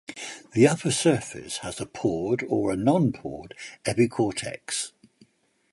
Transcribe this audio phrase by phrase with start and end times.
[0.53, 3.53] The upper surface has a pored or non-pored
[3.85, 4.93] epicortex.